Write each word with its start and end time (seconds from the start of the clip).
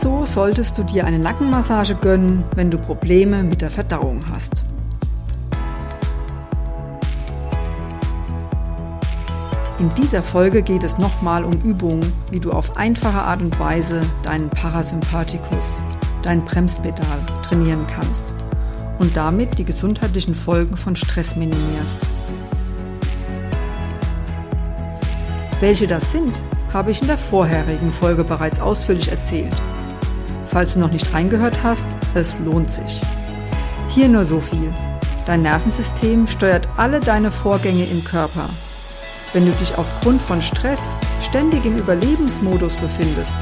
Wieso 0.00 0.24
solltest 0.24 0.78
du 0.78 0.84
dir 0.84 1.06
eine 1.06 1.18
Nackenmassage 1.18 1.96
gönnen, 1.96 2.44
wenn 2.54 2.70
du 2.70 2.78
Probleme 2.78 3.42
mit 3.42 3.62
der 3.62 3.68
Verdauung 3.68 4.22
hast? 4.30 4.64
In 9.80 9.92
dieser 9.96 10.22
Folge 10.22 10.62
geht 10.62 10.84
es 10.84 10.98
nochmal 10.98 11.42
um 11.42 11.60
Übungen, 11.62 12.12
wie 12.30 12.38
du 12.38 12.52
auf 12.52 12.76
einfache 12.76 13.18
Art 13.18 13.42
und 13.42 13.58
Weise 13.58 14.02
deinen 14.22 14.48
Parasympathikus, 14.50 15.82
dein 16.22 16.44
Bremspedal, 16.44 17.18
trainieren 17.42 17.84
kannst 17.88 18.36
und 19.00 19.16
damit 19.16 19.58
die 19.58 19.64
gesundheitlichen 19.64 20.36
Folgen 20.36 20.76
von 20.76 20.94
Stress 20.94 21.34
minimierst. 21.34 22.06
Welche 25.58 25.88
das 25.88 26.12
sind, 26.12 26.40
habe 26.72 26.92
ich 26.92 27.00
in 27.00 27.08
der 27.08 27.18
vorherigen 27.18 27.90
Folge 27.90 28.22
bereits 28.22 28.60
ausführlich 28.60 29.10
erzählt. 29.10 29.60
Falls 30.50 30.74
du 30.74 30.80
noch 30.80 30.90
nicht 30.90 31.12
reingehört 31.12 31.62
hast, 31.62 31.86
es 32.14 32.38
lohnt 32.38 32.70
sich. 32.70 33.02
Hier 33.90 34.08
nur 34.08 34.24
so 34.24 34.40
viel. 34.40 34.72
Dein 35.26 35.42
Nervensystem 35.42 36.26
steuert 36.26 36.68
alle 36.78 37.00
deine 37.00 37.30
Vorgänge 37.30 37.84
im 37.84 38.02
Körper. 38.02 38.48
Wenn 39.34 39.44
du 39.44 39.52
dich 39.52 39.76
aufgrund 39.76 40.22
von 40.22 40.40
Stress 40.40 40.96
ständig 41.20 41.66
im 41.66 41.76
Überlebensmodus 41.76 42.76
befindest, 42.76 43.36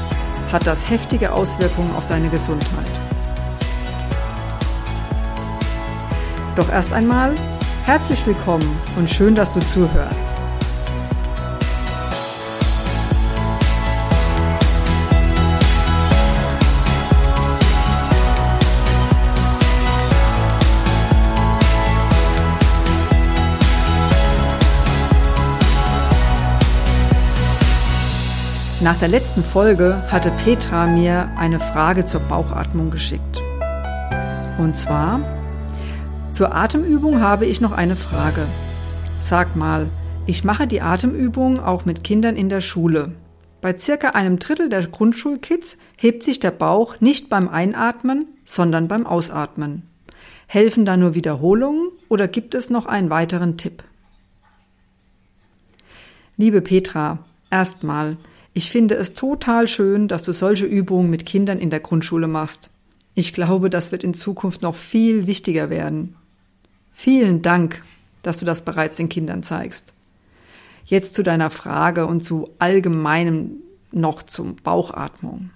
hat 0.51 0.67
das 0.67 0.89
heftige 0.89 1.31
Auswirkungen 1.31 1.95
auf 1.95 2.07
deine 2.07 2.29
Gesundheit. 2.29 2.67
Doch 6.57 6.69
erst 6.69 6.91
einmal 6.91 7.35
herzlich 7.85 8.25
willkommen 8.25 8.67
und 8.97 9.09
schön, 9.09 9.33
dass 9.33 9.53
du 9.53 9.61
zuhörst. 9.61 10.25
Nach 28.87 28.95
der 28.95 29.09
letzten 29.09 29.43
Folge 29.43 30.01
hatte 30.09 30.31
Petra 30.31 30.87
mir 30.87 31.29
eine 31.35 31.59
Frage 31.59 32.05
zur 32.05 32.21
Bauchatmung 32.21 32.89
geschickt. 32.89 33.41
Und 34.57 34.77
zwar, 34.77 35.19
zur 36.31 36.55
Atemübung 36.55 37.19
habe 37.19 37.45
ich 37.45 37.59
noch 37.59 37.73
eine 37.73 37.97
Frage. 37.97 38.45
Sag 39.19 39.57
mal, 39.57 39.89
ich 40.25 40.45
mache 40.45 40.67
die 40.67 40.79
Atemübung 40.79 41.59
auch 41.59 41.83
mit 41.83 42.05
Kindern 42.05 42.37
in 42.37 42.47
der 42.47 42.61
Schule. 42.61 43.11
Bei 43.59 43.77
circa 43.77 44.11
einem 44.11 44.39
Drittel 44.39 44.69
der 44.69 44.87
Grundschulkids 44.87 45.77
hebt 45.97 46.23
sich 46.23 46.39
der 46.39 46.51
Bauch 46.51 47.01
nicht 47.01 47.27
beim 47.27 47.49
Einatmen, 47.49 48.27
sondern 48.45 48.87
beim 48.87 49.05
Ausatmen. 49.05 49.83
Helfen 50.45 50.85
da 50.85 50.95
nur 50.95 51.13
Wiederholungen 51.13 51.89
oder 52.07 52.29
gibt 52.29 52.55
es 52.55 52.69
noch 52.69 52.85
einen 52.85 53.09
weiteren 53.09 53.57
Tipp? 53.57 53.83
Liebe 56.37 56.61
Petra, 56.61 57.19
erstmal, 57.51 58.15
ich 58.57 58.71
finde 58.71 58.95
es 58.95 59.13
total 59.13 59.67
schön, 59.67 60.07
dass 60.07 60.23
du 60.23 60.33
solche 60.33 60.65
Übungen 60.65 61.11
mit 61.11 61.27
Kindern 61.27 61.59
in 61.59 61.69
der 61.69 61.79
Grundschule 61.79 62.27
machst. 62.27 62.71
Ich 63.13 63.31
glaube, 63.31 63.69
das 63.69 63.91
wird 63.91 64.03
in 64.03 64.15
Zukunft 64.15 64.63
noch 64.63 64.73
viel 64.73 65.27
wichtiger 65.27 65.69
werden. 65.69 66.15
Vielen 66.91 67.43
Dank, 67.43 67.83
dass 68.23 68.39
du 68.39 68.47
das 68.47 68.65
bereits 68.65 68.95
den 68.95 69.09
Kindern 69.09 69.43
zeigst. 69.43 69.93
Jetzt 70.85 71.13
zu 71.13 71.21
deiner 71.21 71.51
Frage 71.51 72.07
und 72.07 72.23
zu 72.23 72.49
allgemeinem 72.57 73.57
noch 73.91 74.23
zum 74.23 74.55
Bauchatmung. 74.55 75.51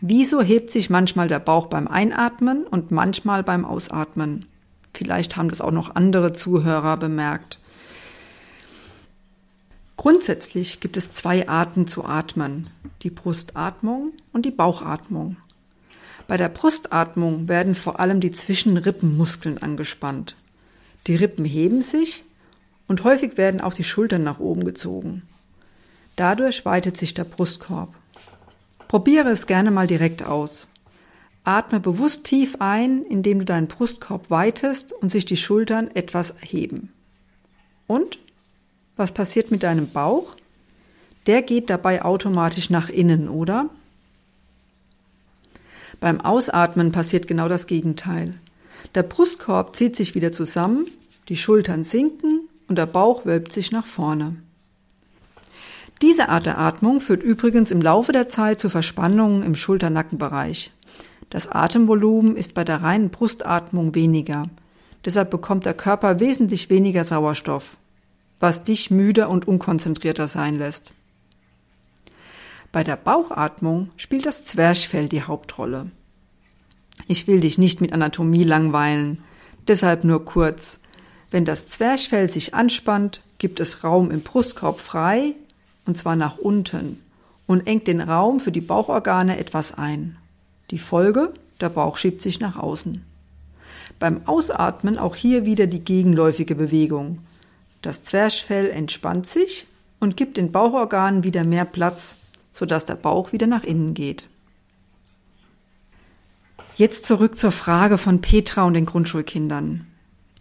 Wieso 0.00 0.42
hebt 0.42 0.70
sich 0.70 0.90
manchmal 0.90 1.26
der 1.26 1.40
Bauch 1.40 1.66
beim 1.66 1.88
Einatmen 1.88 2.68
und 2.68 2.92
manchmal 2.92 3.42
beim 3.42 3.64
Ausatmen? 3.64 4.46
Vielleicht 4.94 5.36
haben 5.36 5.48
das 5.48 5.60
auch 5.60 5.72
noch 5.72 5.96
andere 5.96 6.32
Zuhörer 6.32 6.96
bemerkt. 6.96 7.58
Grundsätzlich 10.00 10.80
gibt 10.80 10.96
es 10.96 11.12
zwei 11.12 11.46
Arten 11.46 11.86
zu 11.86 12.06
atmen, 12.06 12.70
die 13.02 13.10
Brustatmung 13.10 14.14
und 14.32 14.46
die 14.46 14.50
Bauchatmung. 14.50 15.36
Bei 16.26 16.38
der 16.38 16.48
Brustatmung 16.48 17.48
werden 17.48 17.74
vor 17.74 18.00
allem 18.00 18.18
die 18.20 18.30
Zwischenrippenmuskeln 18.30 19.62
angespannt. 19.62 20.36
Die 21.06 21.16
Rippen 21.16 21.44
heben 21.44 21.82
sich 21.82 22.24
und 22.88 23.04
häufig 23.04 23.36
werden 23.36 23.60
auch 23.60 23.74
die 23.74 23.84
Schultern 23.84 24.24
nach 24.24 24.40
oben 24.40 24.64
gezogen. 24.64 25.20
Dadurch 26.16 26.64
weitet 26.64 26.96
sich 26.96 27.12
der 27.12 27.24
Brustkorb. 27.24 27.94
Probiere 28.88 29.28
es 29.28 29.46
gerne 29.46 29.70
mal 29.70 29.86
direkt 29.86 30.22
aus. 30.22 30.68
Atme 31.44 31.78
bewusst 31.78 32.24
tief 32.24 32.56
ein, 32.58 33.04
indem 33.04 33.40
du 33.40 33.44
deinen 33.44 33.68
Brustkorb 33.68 34.30
weitest 34.30 34.94
und 34.94 35.10
sich 35.10 35.26
die 35.26 35.36
Schultern 35.36 35.90
etwas 35.92 36.36
heben. 36.40 36.90
Und 37.86 38.18
was 39.00 39.10
passiert 39.12 39.50
mit 39.50 39.64
deinem 39.64 39.90
Bauch? 39.90 40.36
Der 41.26 41.42
geht 41.42 41.70
dabei 41.70 42.02
automatisch 42.04 42.70
nach 42.70 42.88
innen, 42.88 43.28
oder? 43.28 43.68
Beim 45.98 46.20
Ausatmen 46.20 46.92
passiert 46.92 47.26
genau 47.26 47.48
das 47.48 47.66
Gegenteil. 47.66 48.34
Der 48.94 49.02
Brustkorb 49.02 49.74
zieht 49.74 49.96
sich 49.96 50.14
wieder 50.14 50.32
zusammen, 50.32 50.84
die 51.28 51.36
Schultern 51.36 51.82
sinken 51.82 52.48
und 52.68 52.76
der 52.76 52.86
Bauch 52.86 53.24
wölbt 53.24 53.52
sich 53.52 53.72
nach 53.72 53.86
vorne. 53.86 54.36
Diese 56.02 56.28
Art 56.28 56.46
der 56.46 56.58
Atmung 56.58 57.00
führt 57.00 57.22
übrigens 57.22 57.70
im 57.70 57.82
Laufe 57.82 58.12
der 58.12 58.28
Zeit 58.28 58.60
zu 58.60 58.68
Verspannungen 58.68 59.42
im 59.42 59.54
Schulternackenbereich. 59.54 60.72
Das 61.28 61.48
Atemvolumen 61.50 62.36
ist 62.36 62.54
bei 62.54 62.64
der 62.64 62.82
reinen 62.82 63.10
Brustatmung 63.10 63.94
weniger. 63.94 64.48
Deshalb 65.04 65.30
bekommt 65.30 65.64
der 65.66 65.74
Körper 65.74 66.20
wesentlich 66.20 66.68
weniger 66.70 67.04
Sauerstoff 67.04 67.76
was 68.40 68.64
dich 68.64 68.90
müder 68.90 69.28
und 69.28 69.46
unkonzentrierter 69.46 70.26
sein 70.26 70.58
lässt. 70.58 70.92
Bei 72.72 72.82
der 72.82 72.96
Bauchatmung 72.96 73.90
spielt 73.96 74.26
das 74.26 74.44
Zwerchfell 74.44 75.08
die 75.08 75.22
Hauptrolle. 75.22 75.90
Ich 77.06 77.26
will 77.26 77.40
dich 77.40 77.58
nicht 77.58 77.80
mit 77.80 77.92
Anatomie 77.92 78.44
langweilen, 78.44 79.22
deshalb 79.68 80.04
nur 80.04 80.24
kurz. 80.24 80.80
Wenn 81.30 81.44
das 81.44 81.68
Zwerchfell 81.68 82.28
sich 82.28 82.54
anspannt, 82.54 83.22
gibt 83.38 83.60
es 83.60 83.84
Raum 83.84 84.10
im 84.10 84.22
Brustkorb 84.22 84.80
frei, 84.80 85.34
und 85.86 85.96
zwar 85.96 86.16
nach 86.16 86.38
unten, 86.38 87.00
und 87.46 87.66
engt 87.66 87.88
den 87.88 88.00
Raum 88.00 88.38
für 88.40 88.52
die 88.52 88.60
Bauchorgane 88.60 89.38
etwas 89.38 89.76
ein. 89.76 90.16
Die 90.70 90.78
Folge, 90.78 91.34
der 91.60 91.68
Bauch 91.68 91.96
schiebt 91.96 92.22
sich 92.22 92.38
nach 92.38 92.56
außen. 92.56 93.04
Beim 93.98 94.22
Ausatmen 94.26 94.98
auch 94.98 95.16
hier 95.16 95.44
wieder 95.44 95.66
die 95.66 95.80
gegenläufige 95.80 96.54
Bewegung. 96.54 97.18
Das 97.82 98.02
Zwerchfell 98.02 98.70
entspannt 98.70 99.26
sich 99.26 99.66
und 100.00 100.16
gibt 100.16 100.36
den 100.36 100.52
Bauchorganen 100.52 101.24
wieder 101.24 101.44
mehr 101.44 101.64
Platz, 101.64 102.16
sodass 102.52 102.86
der 102.86 102.96
Bauch 102.96 103.32
wieder 103.32 103.46
nach 103.46 103.62
innen 103.62 103.94
geht. 103.94 104.28
Jetzt 106.76 107.04
zurück 107.04 107.38
zur 107.38 107.52
Frage 107.52 107.98
von 107.98 108.20
Petra 108.20 108.64
und 108.64 108.74
den 108.74 108.86
Grundschulkindern. 108.86 109.86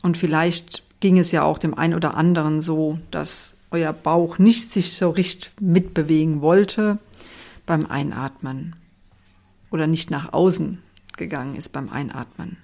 Und 0.02 0.18
vielleicht 0.18 0.84
ging 1.02 1.18
es 1.18 1.32
ja 1.32 1.44
auch 1.44 1.58
dem 1.58 1.74
einen 1.74 1.94
oder 1.94 2.16
anderen 2.16 2.62
so, 2.62 3.00
dass 3.12 3.56
euer 3.72 3.94
Bauch 3.94 4.38
nicht 4.38 4.70
sich 4.70 4.94
so 4.94 5.10
richtig 5.10 5.52
mitbewegen 5.60 6.42
wollte 6.42 6.98
beim 7.66 7.86
Einatmen 7.86 8.76
oder 9.70 9.88
nicht 9.88 10.12
nach 10.12 10.34
außen 10.34 10.82
gegangen 11.18 11.56
ist 11.56 11.70
beim 11.70 11.90
Einatmen. 11.90 12.58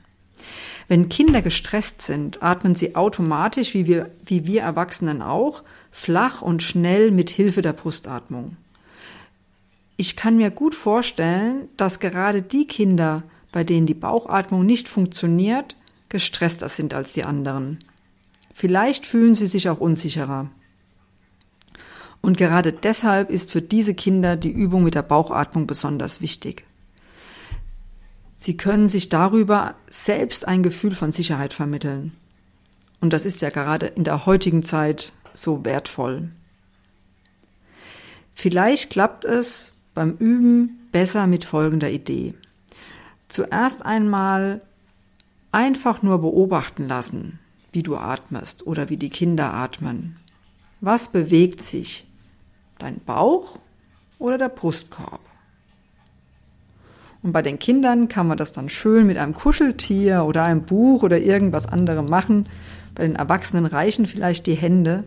Wenn 0.87 1.09
Kinder 1.09 1.41
gestresst 1.41 2.01
sind, 2.01 2.43
atmen 2.43 2.75
sie 2.75 2.95
automatisch, 2.95 3.73
wie 3.73 3.87
wir, 3.87 4.11
wie 4.25 4.45
wir 4.45 4.61
Erwachsenen 4.61 5.21
auch, 5.21 5.63
flach 5.91 6.41
und 6.41 6.61
schnell 6.61 7.11
mit 7.11 7.29
Hilfe 7.29 7.61
der 7.61 7.73
Brustatmung. 7.73 8.57
Ich 9.97 10.15
kann 10.15 10.37
mir 10.37 10.51
gut 10.51 10.75
vorstellen, 10.75 11.69
dass 11.77 11.99
gerade 11.99 12.41
die 12.41 12.67
Kinder, 12.67 13.23
bei 13.51 13.63
denen 13.63 13.87
die 13.87 13.93
Bauchatmung 13.93 14.65
nicht 14.65 14.87
funktioniert, 14.87 15.75
gestresster 16.09 16.69
sind 16.69 16.93
als 16.93 17.13
die 17.13 17.23
anderen. 17.23 17.79
Vielleicht 18.53 19.05
fühlen 19.05 19.33
sie 19.33 19.47
sich 19.47 19.69
auch 19.69 19.79
unsicherer. 19.79 20.49
Und 22.21 22.37
gerade 22.37 22.73
deshalb 22.73 23.29
ist 23.29 23.51
für 23.51 23.61
diese 23.61 23.93
Kinder 23.93 24.35
die 24.35 24.51
Übung 24.51 24.83
mit 24.83 24.95
der 24.95 25.03
Bauchatmung 25.03 25.67
besonders 25.67 26.21
wichtig. 26.21 26.65
Sie 28.45 28.57
können 28.57 28.89
sich 28.89 29.09
darüber 29.09 29.73
selbst 29.89 30.47
ein 30.47 30.61
Gefühl 30.61 30.93
von 30.93 31.11
Sicherheit 31.11 31.51
vermitteln. 31.51 32.11
Und 33.01 33.11
das 33.11 33.25
ist 33.25 33.41
ja 33.41 33.49
gerade 33.49 33.87
in 33.87 34.03
der 34.03 34.27
heutigen 34.27 34.61
Zeit 34.61 35.13
so 35.33 35.65
wertvoll. 35.65 36.29
Vielleicht 38.35 38.91
klappt 38.91 39.25
es 39.25 39.73
beim 39.95 40.11
Üben 40.17 40.87
besser 40.91 41.25
mit 41.25 41.43
folgender 41.43 41.89
Idee. 41.89 42.35
Zuerst 43.29 43.83
einmal 43.83 44.61
einfach 45.51 46.03
nur 46.03 46.19
beobachten 46.19 46.87
lassen, 46.87 47.39
wie 47.71 47.81
du 47.81 47.97
atmest 47.97 48.67
oder 48.67 48.89
wie 48.89 48.97
die 48.97 49.09
Kinder 49.09 49.55
atmen. 49.55 50.17
Was 50.81 51.11
bewegt 51.11 51.63
sich? 51.63 52.05
Dein 52.77 52.99
Bauch 53.03 53.57
oder 54.19 54.37
der 54.37 54.49
Brustkorb? 54.49 55.21
Und 57.25 57.31
bei 57.31 57.41
den 57.41 57.57
Kindern 57.57 58.07
kann 58.07 58.27
man 58.27 58.37
das 58.37 58.51
dann 58.51 58.69
schön 58.69 59.07
mit 59.07 59.17
einem 59.17 59.33
Kuscheltier 59.33 60.25
oder 60.25 60.43
einem 60.43 60.61
Buch 60.61 61.01
oder 61.01 61.17
irgendwas 61.17 61.65
anderem 61.65 62.05
machen. 62.05 62.47
Bei 62.93 63.01
den 63.01 63.15
Erwachsenen 63.15 63.65
reichen 63.65 64.05
vielleicht 64.05 64.45
die 64.45 64.53
Hände. 64.53 65.05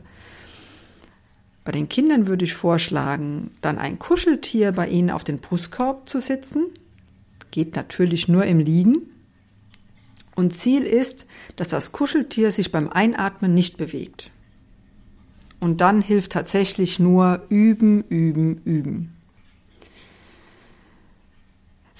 Bei 1.65 1.71
den 1.71 1.89
Kindern 1.89 2.27
würde 2.27 2.45
ich 2.45 2.55
vorschlagen, 2.55 3.53
dann 3.61 3.79
ein 3.79 4.01
Kuscheltier 4.01 4.73
bei 4.73 4.89
ihnen 4.89 5.11
auf 5.11 5.23
den 5.23 5.39
Brustkorb 5.39 6.09
zu 6.09 6.19
sitzen. 6.19 6.65
Geht 7.53 7.77
natürlich 7.77 8.27
nur 8.27 8.45
im 8.47 8.59
Liegen. 8.59 8.97
Und 10.35 10.53
Ziel 10.53 10.83
ist, 10.83 11.25
dass 11.55 11.69
das 11.69 11.93
Kuscheltier 11.93 12.51
sich 12.51 12.73
beim 12.73 12.89
Einatmen 12.89 13.55
nicht 13.55 13.77
bewegt. 13.77 14.33
Und 15.61 15.81
dann 15.81 16.03
hilft 16.03 16.33
tatsächlich 16.33 16.99
nur 16.99 17.43
üben, 17.49 18.03
üben, 18.09 18.61
üben. 18.65 19.18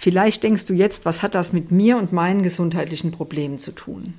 Vielleicht 0.01 0.45
denkst 0.45 0.65
du 0.67 0.75
jetzt, 0.75 1.07
was 1.07 1.25
hat 1.25 1.35
das 1.35 1.53
mit 1.53 1.73
mir 1.73 1.99
und 1.99 2.13
meinen 2.13 2.45
gesundheitlichen 2.45 3.11
Problemen 3.11 3.59
zu 3.59 3.73
tun? 3.73 4.15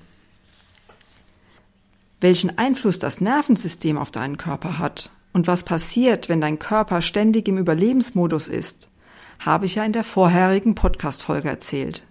Welchen 2.20 2.58
Einfluss 2.58 3.00
das 3.00 3.22
Nervensystem 3.22 3.98
auf 3.98 4.12
deinen 4.12 4.36
Körper 4.36 4.78
hat 4.78 5.10
und 5.32 5.48
was 5.48 5.64
passiert, 5.64 6.28
wenn 6.28 6.42
dein 6.42 6.60
Körper 6.60 7.02
ständig 7.02 7.48
im 7.48 7.58
Überlebensmodus 7.58 8.50
ist, 8.50 8.90
habe 9.40 9.68
ich 9.68 9.76
ja 9.76 9.86
in 9.86 9.94
der 9.94 10.04
vorherigen 10.04 10.76
Podcast-Folge 10.76 11.48
erzählt. 11.48 12.04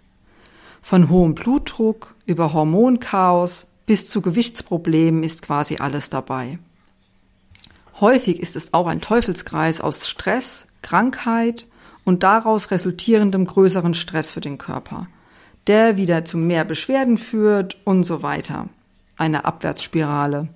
Von 0.80 1.10
hohem 1.10 1.34
Blutdruck 1.34 2.14
über 2.24 2.54
Hormonchaos 2.54 3.66
bis 3.84 4.08
zu 4.08 4.22
Gewichtsproblemen 4.22 5.22
ist 5.22 5.42
quasi 5.42 5.76
alles 5.76 6.08
dabei. 6.08 6.58
Häufig 8.00 8.40
ist 8.40 8.56
es 8.56 8.72
auch 8.72 8.86
ein 8.86 9.02
Teufelskreis 9.02 9.82
aus 9.82 10.08
Stress, 10.08 10.68
Krankheit 10.80 11.66
und 12.08 12.22
daraus 12.22 12.70
resultierendem 12.70 13.44
größeren 13.44 13.92
Stress 13.92 14.32
für 14.32 14.40
den 14.40 14.56
Körper, 14.56 15.08
der 15.66 15.98
wieder 15.98 16.24
zu 16.24 16.38
mehr 16.38 16.64
Beschwerden 16.64 17.18
führt 17.18 17.76
und 17.84 18.04
so 18.04 18.22
weiter. 18.22 18.70
Eine 19.18 19.44
Abwärtsspirale. 19.44 20.48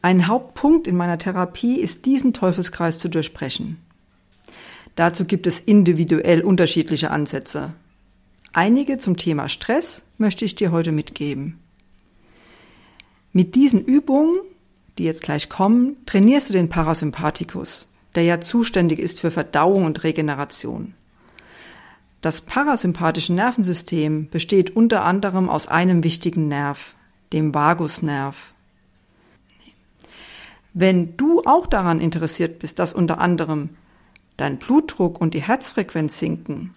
Ein 0.00 0.26
Hauptpunkt 0.26 0.88
in 0.88 0.96
meiner 0.96 1.18
Therapie 1.18 1.78
ist, 1.78 2.06
diesen 2.06 2.32
Teufelskreis 2.32 3.00
zu 3.00 3.10
durchbrechen. 3.10 3.76
Dazu 4.96 5.26
gibt 5.26 5.46
es 5.46 5.60
individuell 5.60 6.40
unterschiedliche 6.40 7.10
Ansätze. 7.10 7.74
Einige 8.54 8.96
zum 8.96 9.18
Thema 9.18 9.50
Stress 9.50 10.06
möchte 10.16 10.46
ich 10.46 10.54
dir 10.54 10.72
heute 10.72 10.90
mitgeben. 10.90 11.58
Mit 13.34 13.54
diesen 13.54 13.84
Übungen, 13.84 14.38
die 14.96 15.04
jetzt 15.04 15.22
gleich 15.22 15.50
kommen, 15.50 15.98
trainierst 16.06 16.48
du 16.48 16.54
den 16.54 16.70
Parasympathikus, 16.70 17.88
der 18.14 18.22
ja 18.24 18.40
zuständig 18.40 18.98
ist 18.98 19.20
für 19.20 19.30
Verdauung 19.30 19.84
und 19.84 20.04
Regeneration. 20.04 20.94
Das 22.20 22.40
parasympathische 22.40 23.34
Nervensystem 23.34 24.28
besteht 24.30 24.74
unter 24.74 25.04
anderem 25.04 25.50
aus 25.50 25.68
einem 25.68 26.04
wichtigen 26.04 26.48
Nerv, 26.48 26.94
dem 27.32 27.54
Vagusnerv. 27.54 28.54
Wenn 30.72 31.16
du 31.16 31.42
auch 31.44 31.66
daran 31.66 32.00
interessiert 32.00 32.60
bist, 32.60 32.78
dass 32.78 32.94
unter 32.94 33.18
anderem 33.18 33.70
dein 34.36 34.58
Blutdruck 34.58 35.20
und 35.20 35.34
die 35.34 35.42
Herzfrequenz 35.42 36.18
sinken, 36.18 36.74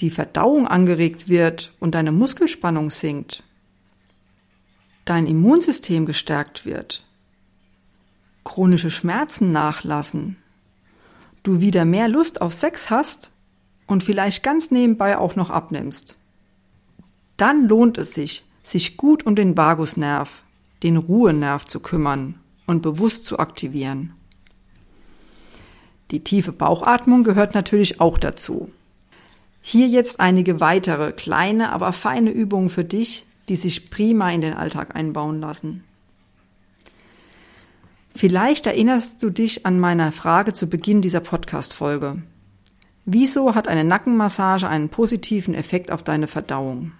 die 0.00 0.10
Verdauung 0.10 0.66
angeregt 0.66 1.28
wird 1.28 1.74
und 1.80 1.94
deine 1.94 2.12
Muskelspannung 2.12 2.90
sinkt, 2.90 3.42
dein 5.04 5.26
Immunsystem 5.26 6.06
gestärkt 6.06 6.64
wird, 6.64 7.04
chronische 8.44 8.90
Schmerzen 8.90 9.52
nachlassen, 9.52 10.36
du 11.42 11.60
wieder 11.60 11.84
mehr 11.84 12.08
Lust 12.08 12.40
auf 12.40 12.52
Sex 12.52 12.90
hast 12.90 13.30
und 13.86 14.02
vielleicht 14.02 14.42
ganz 14.42 14.70
nebenbei 14.70 15.18
auch 15.18 15.36
noch 15.36 15.50
abnimmst, 15.50 16.18
dann 17.36 17.68
lohnt 17.68 17.98
es 17.98 18.14
sich, 18.14 18.44
sich 18.62 18.96
gut 18.96 19.26
um 19.26 19.34
den 19.34 19.56
Vagusnerv, 19.56 20.42
den 20.82 20.96
Ruhenerv 20.96 21.64
zu 21.64 21.80
kümmern 21.80 22.38
und 22.66 22.82
bewusst 22.82 23.24
zu 23.24 23.38
aktivieren. 23.38 24.14
Die 26.10 26.22
tiefe 26.22 26.52
Bauchatmung 26.52 27.24
gehört 27.24 27.54
natürlich 27.54 28.00
auch 28.00 28.18
dazu. 28.18 28.70
Hier 29.62 29.86
jetzt 29.86 30.20
einige 30.20 30.60
weitere 30.60 31.12
kleine, 31.12 31.72
aber 31.72 31.92
feine 31.92 32.30
Übungen 32.30 32.68
für 32.68 32.84
dich, 32.84 33.24
die 33.48 33.56
sich 33.56 33.90
prima 33.90 34.30
in 34.30 34.40
den 34.40 34.54
Alltag 34.54 34.94
einbauen 34.94 35.40
lassen. 35.40 35.84
Vielleicht 38.14 38.66
erinnerst 38.66 39.22
du 39.22 39.30
dich 39.30 39.64
an 39.64 39.80
meine 39.80 40.12
Frage 40.12 40.52
zu 40.52 40.68
Beginn 40.68 41.00
dieser 41.00 41.20
Podcast-Folge. 41.20 42.22
Wieso 43.04 43.54
hat 43.54 43.68
eine 43.68 43.84
Nackenmassage 43.84 44.68
einen 44.68 44.90
positiven 44.90 45.54
Effekt 45.54 45.90
auf 45.90 46.02
deine 46.02 46.28
Verdauung? 46.28 46.92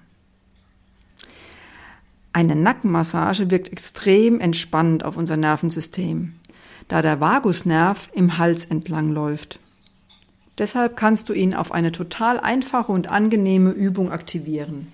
Eine 2.32 2.56
Nackenmassage 2.56 3.50
wirkt 3.50 3.70
extrem 3.70 4.40
entspannend 4.40 5.04
auf 5.04 5.16
unser 5.16 5.36
Nervensystem, 5.36 6.34
da 6.88 7.02
der 7.02 7.20
Vagusnerv 7.20 8.10
im 8.14 8.38
Hals 8.38 8.64
entlang 8.64 9.12
läuft. 9.12 9.60
Deshalb 10.56 10.96
kannst 10.96 11.28
du 11.28 11.34
ihn 11.34 11.54
auf 11.54 11.72
eine 11.72 11.92
total 11.92 12.40
einfache 12.40 12.90
und 12.90 13.08
angenehme 13.08 13.70
Übung 13.70 14.10
aktivieren. 14.10 14.88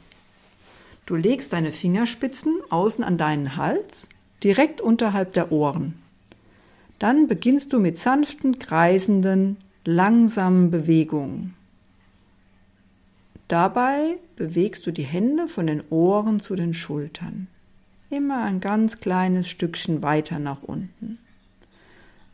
Du 1.06 1.14
legst 1.14 1.52
deine 1.52 1.72
Fingerspitzen 1.72 2.58
außen 2.70 3.04
an 3.04 3.16
deinen 3.16 3.56
Hals, 3.56 4.08
direkt 4.42 4.80
unterhalb 4.80 5.32
der 5.32 5.52
Ohren. 5.52 5.94
Dann 6.98 7.28
beginnst 7.28 7.72
du 7.72 7.78
mit 7.78 7.98
sanften, 7.98 8.58
kreisenden, 8.58 9.58
langsamen 9.84 10.70
Bewegungen. 10.70 11.54
Dabei 13.46 14.18
bewegst 14.36 14.86
du 14.86 14.90
die 14.90 15.04
Hände 15.04 15.48
von 15.48 15.66
den 15.66 15.82
Ohren 15.90 16.38
zu 16.40 16.54
den 16.54 16.74
Schultern. 16.74 17.46
Immer 18.10 18.42
ein 18.42 18.60
ganz 18.60 19.00
kleines 19.00 19.48
Stückchen 19.48 20.02
weiter 20.02 20.38
nach 20.38 20.62
unten. 20.62 21.18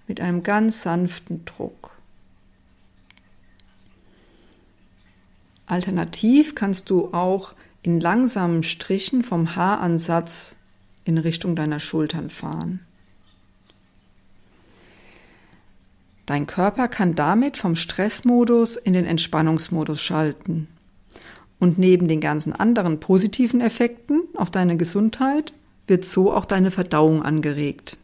Mit 0.09 0.21
einem 0.21 0.43
ganz 0.43 0.83
sanften 0.83 1.45
Druck. 1.45 1.93
Alternativ 5.67 6.55
kannst 6.55 6.91
du 6.91 7.13
auch 7.15 7.55
in 7.83 8.01
langsamen 8.01 8.63
Strichen 8.63 9.23
vom 9.23 9.57
Haaransatz 9.57 10.57
in 11.05 11.19
Richtung 11.19 11.57
deiner 11.57 11.81
Schultern 11.81 12.31
fahren. 12.31 12.81
Dein 16.27 16.47
Körper 16.47 16.89
kann 16.89 17.15
damit 17.15 17.57
vom 17.57 17.77
Stressmodus 17.77 18.77
in 18.77 18.95
den 18.95 19.05
Entspannungsmodus 19.05 20.01
schalten. 20.01 20.69
Und 21.59 21.79
neben 21.79 22.09
den 22.09 22.21
ganzen 22.21 22.53
anderen 22.53 23.01
positiven 23.01 23.61
Effekten 23.61 24.23
auf 24.37 24.51
deine 24.51 24.77
Gesundheit 24.77 25.53
wird 25.87 26.05
so 26.05 26.33
auch 26.33 26.47
deine 26.47 26.71
Verdauung 26.71 27.23
angeregt. 27.23 27.97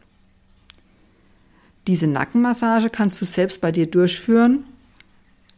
Diese 1.87 2.07
Nackenmassage 2.07 2.89
kannst 2.89 3.19
du 3.21 3.25
selbst 3.25 3.59
bei 3.59 3.71
dir 3.71 3.87
durchführen. 3.87 4.65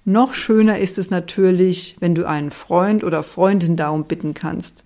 Noch 0.05 0.34
schöner 0.34 0.79
ist 0.79 0.98
es 0.98 1.10
natürlich, 1.10 1.98
wenn 2.00 2.15
du 2.15 2.25
einen 2.25 2.51
Freund 2.51 3.03
oder 3.03 3.24
Freundin 3.24 3.75
darum 3.75 4.05
bitten 4.05 4.34
kannst. 4.34 4.86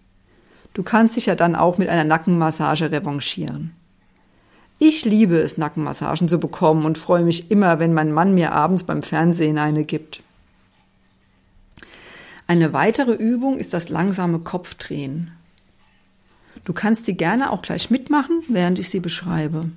Du 0.74 0.84
kannst 0.84 1.16
dich 1.16 1.28
ja 1.28 1.36
dann 1.36 1.56
auch 1.56 1.78
mit 1.78 1.90
einer 1.90 2.04
Nackenmassage 2.04 2.92
revanchieren. 2.92 3.74
Ich 4.80 5.06
liebe 5.06 5.38
es, 5.38 5.58
Nackenmassagen 5.58 6.28
zu 6.28 6.38
bekommen 6.38 6.86
und 6.86 7.00
freue 7.00 7.24
mich 7.24 7.50
immer, 7.50 7.80
wenn 7.80 7.94
mein 7.94 8.12
Mann 8.12 8.36
mir 8.36 8.52
abends 8.52 8.84
beim 8.84 9.02
Fernsehen 9.02 9.58
eine 9.58 9.84
gibt. 9.84 10.22
Eine 12.46 12.74
weitere 12.74 13.14
Übung 13.14 13.58
ist 13.58 13.74
das 13.74 13.90
langsame 13.90 14.40
Kopfdrehen. 14.40 15.32
Du 16.64 16.74
kannst 16.74 17.06
sie 17.06 17.18
gerne 17.18 17.52
auch 17.52 17.64
gleich 17.64 17.90
mitmachen, 17.90 18.44
während 18.48 18.78
ich 18.78 18.90
sie 18.90 19.00
beschreibe. 19.00 19.72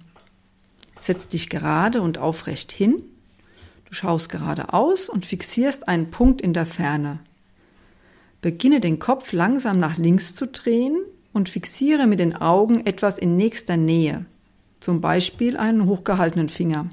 Setz 0.98 1.28
dich 1.28 1.48
gerade 1.48 2.02
und 2.02 2.18
aufrecht 2.18 2.70
hin. 2.70 3.02
Du 3.86 3.94
schaust 3.94 4.28
geradeaus 4.28 5.08
und 5.08 5.24
fixierst 5.24 5.88
einen 5.88 6.10
Punkt 6.10 6.42
in 6.42 6.52
der 6.52 6.66
Ferne. 6.66 7.20
Beginne 8.42 8.80
den 8.80 8.98
Kopf 8.98 9.32
langsam 9.32 9.80
nach 9.80 9.96
links 9.96 10.34
zu 10.34 10.46
drehen 10.46 10.98
und 11.32 11.48
fixiere 11.48 12.06
mit 12.06 12.20
den 12.20 12.36
Augen 12.36 12.84
etwas 12.86 13.18
in 13.18 13.36
nächster 13.36 13.78
Nähe 13.78 14.26
zum 14.80 15.00
Beispiel 15.00 15.56
einen 15.56 15.86
hochgehaltenen 15.86 16.48
Finger. 16.48 16.90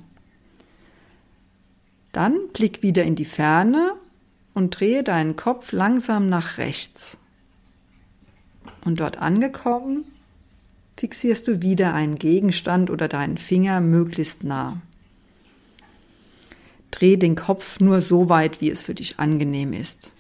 Dann 2.11 2.49
blick 2.53 2.83
wieder 2.83 3.03
in 3.03 3.15
die 3.15 3.25
Ferne 3.25 3.93
und 4.53 4.79
drehe 4.79 5.03
deinen 5.03 5.35
Kopf 5.35 5.71
langsam 5.71 6.29
nach 6.29 6.57
rechts. 6.57 7.19
Und 8.83 8.99
dort 8.99 9.17
angekommen, 9.17 10.05
fixierst 10.97 11.47
du 11.47 11.61
wieder 11.61 11.93
einen 11.93 12.17
Gegenstand 12.17 12.89
oder 12.89 13.07
deinen 13.07 13.37
Finger 13.37 13.81
möglichst 13.81 14.43
nah. 14.43 14.81
Dreh 16.91 17.17
den 17.17 17.35
Kopf 17.35 17.79
nur 17.79 18.01
so 18.01 18.29
weit, 18.29 18.61
wie 18.61 18.69
es 18.69 18.81
für 18.81 18.95
dich 18.95 19.19
angenehm 19.19 19.73
ist. 19.73 20.13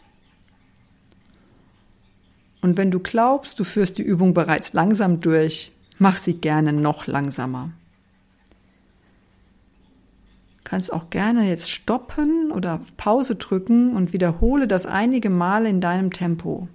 Und 2.61 2.77
wenn 2.77 2.91
du 2.91 2.99
glaubst, 2.99 3.59
du 3.59 3.63
führst 3.63 3.97
die 3.97 4.03
Übung 4.03 4.33
bereits 4.33 4.73
langsam 4.73 5.19
durch, 5.21 5.71
Mach 5.99 6.17
sie 6.17 6.35
gerne 6.35 6.73
noch 6.73 7.07
langsamer. 7.07 7.71
Kannst 10.63 10.91
auch 10.91 11.09
gerne 11.09 11.47
jetzt 11.47 11.71
stoppen 11.71 12.51
oder 12.51 12.81
Pause 12.97 13.35
drücken 13.37 13.95
und 13.95 14.11
wiederhole 14.11 14.67
das 14.67 14.85
einige 14.85 15.29
Male 15.29 15.69
in 15.69 15.81
deinem 15.81 16.11
Tempo. 16.11 16.67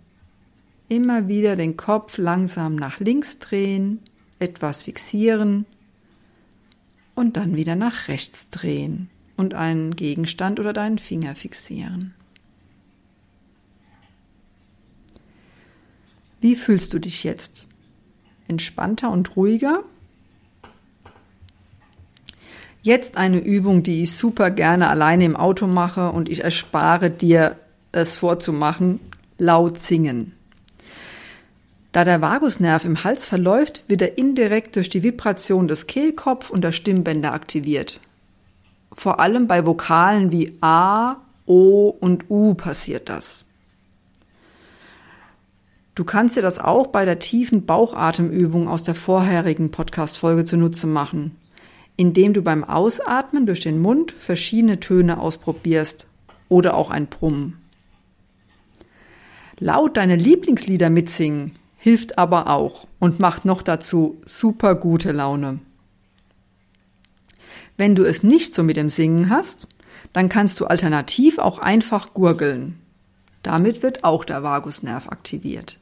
Immer 0.88 1.28
wieder 1.28 1.56
den 1.56 1.76
Kopf 1.76 2.18
langsam 2.18 2.74
nach 2.74 3.00
links 3.00 3.38
drehen, 3.38 4.00
etwas 4.38 4.82
fixieren 4.82 5.66
und 7.14 7.36
dann 7.36 7.54
wieder 7.54 7.76
nach 7.76 8.08
rechts 8.08 8.50
drehen 8.50 9.10
und 9.36 9.54
einen 9.54 9.94
Gegenstand 9.94 10.58
oder 10.58 10.72
deinen 10.72 10.98
Finger 10.98 11.34
fixieren. 11.34 12.14
Wie 16.40 16.56
fühlst 16.56 16.92
du 16.92 16.98
dich 16.98 17.24
jetzt? 17.24 17.68
Entspannter 18.48 19.10
und 19.10 19.36
ruhiger? 19.36 19.82
Jetzt 22.82 23.16
eine 23.16 23.38
Übung, 23.38 23.82
die 23.82 24.02
ich 24.02 24.16
super 24.16 24.50
gerne 24.50 24.88
alleine 24.88 25.24
im 25.24 25.36
Auto 25.36 25.66
mache 25.66 26.10
und 26.10 26.28
ich 26.28 26.42
erspare 26.42 27.10
dir 27.10 27.56
es 27.92 28.16
vorzumachen, 28.16 28.98
laut 29.38 29.78
singen. 29.78 30.32
Da 31.92 32.04
der 32.04 32.22
Vagusnerv 32.22 32.84
im 32.84 33.04
Hals 33.04 33.26
verläuft, 33.26 33.84
wird 33.86 34.02
er 34.02 34.18
indirekt 34.18 34.76
durch 34.76 34.88
die 34.88 35.02
Vibration 35.02 35.68
des 35.68 35.86
Kehlkopf 35.86 36.50
und 36.50 36.64
der 36.64 36.72
Stimmbänder 36.72 37.32
aktiviert. 37.32 38.00
Vor 38.94 39.20
allem 39.20 39.46
bei 39.46 39.64
Vokalen 39.66 40.32
wie 40.32 40.56
A, 40.60 41.16
O 41.46 41.88
und 41.88 42.30
U 42.30 42.54
passiert 42.54 43.08
das. 43.08 43.44
Du 45.94 46.04
kannst 46.04 46.38
dir 46.38 46.42
das 46.42 46.58
auch 46.58 46.86
bei 46.86 47.04
der 47.04 47.18
tiefen 47.18 47.66
Bauchatemübung 47.66 48.66
aus 48.66 48.82
der 48.82 48.94
vorherigen 48.94 49.70
Podcast-Folge 49.70 50.46
zunutze 50.46 50.86
machen, 50.86 51.36
indem 51.96 52.32
du 52.32 52.40
beim 52.40 52.64
Ausatmen 52.64 53.44
durch 53.44 53.60
den 53.60 53.78
Mund 53.78 54.12
verschiedene 54.12 54.80
Töne 54.80 55.20
ausprobierst 55.20 56.06
oder 56.48 56.76
auch 56.76 56.90
ein 56.90 57.08
Brummen. 57.08 57.58
Laut 59.58 59.98
deine 59.98 60.16
Lieblingslieder 60.16 60.88
mitsingen 60.88 61.52
hilft 61.76 62.16
aber 62.16 62.46
auch 62.46 62.86
und 62.98 63.20
macht 63.20 63.44
noch 63.44 63.60
dazu 63.60 64.18
super 64.24 64.74
gute 64.74 65.12
Laune. 65.12 65.58
Wenn 67.76 67.94
du 67.94 68.04
es 68.04 68.22
nicht 68.22 68.54
so 68.54 68.62
mit 68.62 68.78
dem 68.78 68.88
Singen 68.88 69.28
hast, 69.28 69.68
dann 70.14 70.30
kannst 70.30 70.58
du 70.58 70.66
alternativ 70.66 71.38
auch 71.38 71.58
einfach 71.58 72.14
gurgeln. 72.14 72.78
Damit 73.42 73.82
wird 73.82 74.04
auch 74.04 74.24
der 74.24 74.42
Vagusnerv 74.42 75.08
aktiviert. 75.08 75.81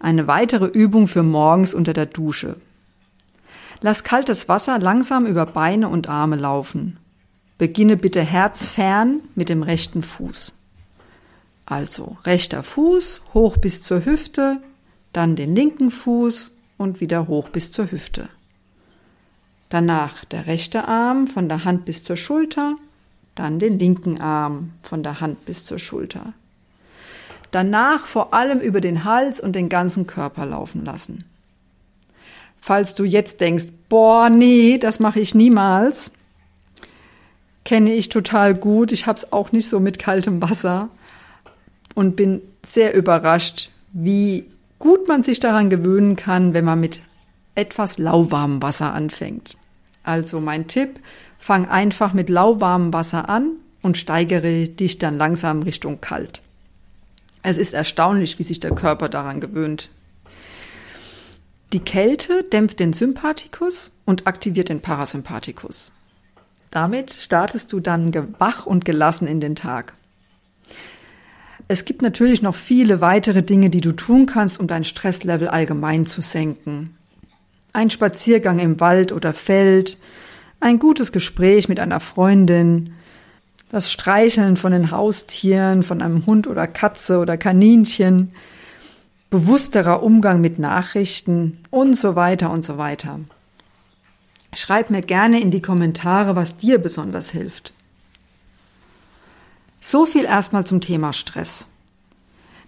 Eine 0.00 0.26
weitere 0.26 0.66
Übung 0.66 1.08
für 1.08 1.22
morgens 1.22 1.74
unter 1.74 1.92
der 1.92 2.06
Dusche. 2.06 2.56
Lass 3.82 4.02
kaltes 4.02 4.48
Wasser 4.48 4.78
langsam 4.78 5.26
über 5.26 5.44
Beine 5.44 5.90
und 5.90 6.08
Arme 6.08 6.36
laufen. 6.36 6.98
Beginne 7.58 7.98
bitte 7.98 8.22
herzfern 8.22 9.20
mit 9.34 9.50
dem 9.50 9.62
rechten 9.62 10.02
Fuß. 10.02 10.54
Also 11.66 12.16
rechter 12.24 12.62
Fuß 12.62 13.20
hoch 13.34 13.58
bis 13.58 13.82
zur 13.82 14.06
Hüfte, 14.06 14.62
dann 15.12 15.36
den 15.36 15.54
linken 15.54 15.90
Fuß 15.90 16.50
und 16.78 17.00
wieder 17.02 17.28
hoch 17.28 17.50
bis 17.50 17.70
zur 17.70 17.90
Hüfte. 17.90 18.30
Danach 19.68 20.24
der 20.24 20.46
rechte 20.46 20.88
Arm 20.88 21.26
von 21.26 21.48
der 21.48 21.64
Hand 21.64 21.84
bis 21.84 22.02
zur 22.02 22.16
Schulter, 22.16 22.76
dann 23.34 23.58
den 23.58 23.78
linken 23.78 24.18
Arm 24.18 24.72
von 24.82 25.02
der 25.02 25.20
Hand 25.20 25.44
bis 25.44 25.66
zur 25.66 25.78
Schulter. 25.78 26.32
Danach 27.50 28.06
vor 28.06 28.32
allem 28.32 28.60
über 28.60 28.80
den 28.80 29.04
Hals 29.04 29.40
und 29.40 29.56
den 29.56 29.68
ganzen 29.68 30.06
Körper 30.06 30.46
laufen 30.46 30.84
lassen. 30.84 31.24
Falls 32.60 32.94
du 32.94 33.04
jetzt 33.04 33.40
denkst, 33.40 33.68
boah, 33.88 34.28
nee, 34.28 34.78
das 34.78 35.00
mache 35.00 35.20
ich 35.20 35.34
niemals, 35.34 36.12
kenne 37.64 37.92
ich 37.94 38.08
total 38.08 38.54
gut. 38.54 38.92
Ich 38.92 39.06
habe 39.06 39.16
es 39.16 39.32
auch 39.32 39.52
nicht 39.52 39.68
so 39.68 39.80
mit 39.80 39.98
kaltem 39.98 40.42
Wasser 40.42 40.88
und 41.94 42.16
bin 42.16 42.42
sehr 42.62 42.94
überrascht, 42.94 43.70
wie 43.92 44.44
gut 44.78 45.08
man 45.08 45.22
sich 45.22 45.40
daran 45.40 45.70
gewöhnen 45.70 46.16
kann, 46.16 46.54
wenn 46.54 46.64
man 46.64 46.80
mit 46.80 47.02
etwas 47.54 47.98
lauwarmem 47.98 48.62
Wasser 48.62 48.92
anfängt. 48.92 49.56
Also 50.02 50.40
mein 50.40 50.66
Tipp, 50.66 51.00
fang 51.38 51.68
einfach 51.68 52.12
mit 52.12 52.28
lauwarmem 52.28 52.92
Wasser 52.92 53.28
an 53.28 53.52
und 53.82 53.96
steigere 53.96 54.68
dich 54.68 54.98
dann 54.98 55.16
langsam 55.16 55.62
Richtung 55.62 56.00
kalt. 56.00 56.42
Es 57.42 57.56
ist 57.56 57.72
erstaunlich, 57.72 58.38
wie 58.38 58.42
sich 58.42 58.60
der 58.60 58.74
Körper 58.74 59.08
daran 59.08 59.40
gewöhnt. 59.40 59.90
Die 61.72 61.80
Kälte 61.80 62.42
dämpft 62.42 62.80
den 62.80 62.92
Sympathikus 62.92 63.92
und 64.04 64.26
aktiviert 64.26 64.68
den 64.68 64.80
Parasympathikus. 64.80 65.92
Damit 66.70 67.12
startest 67.12 67.72
du 67.72 67.80
dann 67.80 68.12
wach 68.38 68.66
und 68.66 68.84
gelassen 68.84 69.26
in 69.26 69.40
den 69.40 69.54
Tag. 69.54 69.94
Es 71.68 71.84
gibt 71.84 72.02
natürlich 72.02 72.42
noch 72.42 72.56
viele 72.56 73.00
weitere 73.00 73.42
Dinge, 73.42 73.70
die 73.70 73.80
du 73.80 73.92
tun 73.92 74.26
kannst, 74.26 74.58
um 74.58 74.66
dein 74.66 74.82
Stresslevel 74.82 75.48
allgemein 75.48 76.04
zu 76.04 76.20
senken. 76.20 76.96
Ein 77.72 77.90
Spaziergang 77.90 78.58
im 78.58 78.80
Wald 78.80 79.12
oder 79.12 79.32
Feld, 79.32 79.96
ein 80.58 80.80
gutes 80.80 81.12
Gespräch 81.12 81.68
mit 81.68 81.78
einer 81.78 82.00
Freundin, 82.00 82.94
das 83.70 83.90
Streicheln 83.90 84.56
von 84.56 84.72
den 84.72 84.90
Haustieren, 84.90 85.82
von 85.82 86.02
einem 86.02 86.26
Hund 86.26 86.46
oder 86.46 86.66
Katze 86.66 87.18
oder 87.18 87.36
Kaninchen, 87.36 88.32
bewussterer 89.30 90.02
Umgang 90.02 90.40
mit 90.40 90.58
Nachrichten 90.58 91.58
und 91.70 91.94
so 91.96 92.16
weiter 92.16 92.50
und 92.50 92.64
so 92.64 92.78
weiter. 92.78 93.20
Schreib 94.52 94.90
mir 94.90 95.02
gerne 95.02 95.40
in 95.40 95.52
die 95.52 95.62
Kommentare, 95.62 96.34
was 96.34 96.56
dir 96.56 96.78
besonders 96.78 97.30
hilft. 97.30 97.72
So 99.80 100.04
viel 100.04 100.24
erstmal 100.24 100.66
zum 100.66 100.80
Thema 100.80 101.12
Stress. 101.12 101.68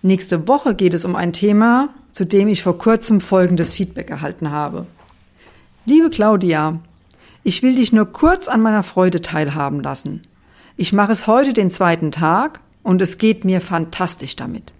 Nächste 0.02 0.46
Woche 0.46 0.76
geht 0.76 0.94
es 0.94 1.04
um 1.04 1.16
ein 1.16 1.32
Thema, 1.32 1.88
zu 2.12 2.24
dem 2.24 2.46
ich 2.46 2.62
vor 2.62 2.78
kurzem 2.78 3.20
folgendes 3.20 3.74
Feedback 3.74 4.10
erhalten 4.10 4.50
habe. 4.50 4.86
Liebe 5.84 6.10
Claudia, 6.10 6.78
ich 7.42 7.62
will 7.64 7.74
dich 7.74 7.92
nur 7.92 8.06
kurz 8.06 8.46
an 8.46 8.60
meiner 8.60 8.84
Freude 8.84 9.20
teilhaben 9.20 9.80
lassen. 9.80 10.22
Ich 10.76 10.92
mache 10.92 11.12
es 11.12 11.26
heute 11.26 11.52
den 11.52 11.70
zweiten 11.70 12.10
Tag 12.10 12.60
und 12.82 13.02
es 13.02 13.18
geht 13.18 13.44
mir 13.44 13.60
fantastisch 13.60 14.36
damit. 14.36 14.72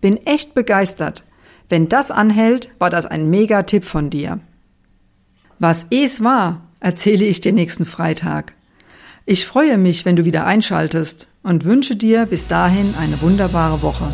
Bin 0.00 0.24
echt 0.26 0.54
begeistert. 0.54 1.24
Wenn 1.68 1.88
das 1.88 2.10
anhält, 2.10 2.70
war 2.78 2.90
das 2.90 3.06
ein 3.06 3.30
Mega-Tipp 3.30 3.84
von 3.84 4.10
dir. 4.10 4.40
Was 5.58 5.86
es 5.90 6.22
war, 6.24 6.62
erzähle 6.80 7.24
ich 7.24 7.40
dir 7.40 7.52
nächsten 7.52 7.84
Freitag. 7.84 8.54
Ich 9.26 9.46
freue 9.46 9.78
mich, 9.78 10.04
wenn 10.04 10.16
du 10.16 10.24
wieder 10.24 10.46
einschaltest 10.46 11.28
und 11.42 11.64
wünsche 11.64 11.96
dir 11.96 12.26
bis 12.26 12.46
dahin 12.46 12.94
eine 12.98 13.20
wunderbare 13.20 13.82
Woche. 13.82 14.10